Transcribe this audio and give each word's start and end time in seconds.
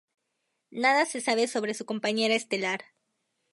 Nada 0.71 1.05
se 1.05 1.21
sabe 1.21 1.47
sobre 1.47 1.75
su 1.75 1.85
compañera 1.85 2.33
estelar. 2.33 2.81